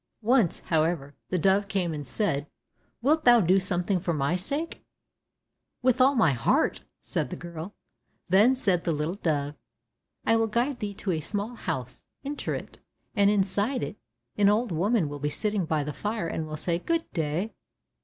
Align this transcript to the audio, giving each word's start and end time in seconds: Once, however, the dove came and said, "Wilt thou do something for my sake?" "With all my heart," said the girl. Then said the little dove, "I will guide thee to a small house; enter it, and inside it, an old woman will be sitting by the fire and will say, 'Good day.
Once, 0.23 0.61
however, 0.61 1.13
the 1.29 1.37
dove 1.37 1.67
came 1.67 1.93
and 1.93 2.07
said, 2.07 2.47
"Wilt 3.03 3.23
thou 3.23 3.39
do 3.39 3.59
something 3.59 3.99
for 3.99 4.15
my 4.15 4.35
sake?" 4.35 4.83
"With 5.83 6.01
all 6.01 6.15
my 6.15 6.31
heart," 6.33 6.81
said 7.01 7.29
the 7.29 7.35
girl. 7.35 7.75
Then 8.27 8.55
said 8.55 8.83
the 8.83 8.93
little 8.93 9.13
dove, 9.13 9.53
"I 10.25 10.37
will 10.37 10.47
guide 10.47 10.79
thee 10.79 10.95
to 10.95 11.11
a 11.11 11.19
small 11.19 11.53
house; 11.53 12.01
enter 12.25 12.55
it, 12.55 12.79
and 13.15 13.29
inside 13.29 13.83
it, 13.83 13.97
an 14.39 14.49
old 14.49 14.71
woman 14.71 15.07
will 15.07 15.19
be 15.19 15.29
sitting 15.29 15.65
by 15.65 15.83
the 15.83 15.93
fire 15.93 16.27
and 16.27 16.47
will 16.47 16.57
say, 16.57 16.79
'Good 16.79 17.03
day. 17.13 17.53